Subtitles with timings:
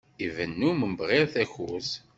[0.25, 1.91] Ibennu mebɣir takurt.